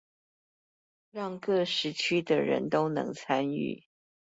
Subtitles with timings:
[1.11, 3.85] 讓各時區的人都能參與